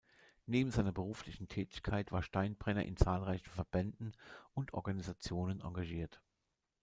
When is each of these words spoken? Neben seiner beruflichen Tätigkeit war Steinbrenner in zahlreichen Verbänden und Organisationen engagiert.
Neben 0.47 0.71
seiner 0.71 0.91
beruflichen 0.91 1.47
Tätigkeit 1.47 2.11
war 2.11 2.23
Steinbrenner 2.23 2.83
in 2.85 2.97
zahlreichen 2.97 3.51
Verbänden 3.51 4.13
und 4.55 4.73
Organisationen 4.73 5.61
engagiert. 5.61 6.23